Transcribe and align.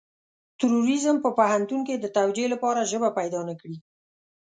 تروريزم 0.59 1.15
په 1.21 1.29
پوهنتون 1.37 1.79
کې 1.87 1.95
د 1.97 2.05
توجيه 2.17 2.47
لپاره 2.53 2.87
ژبه 2.91 3.09
پيدا 3.19 3.41
نه 3.49 3.55
کړي. 3.61 3.77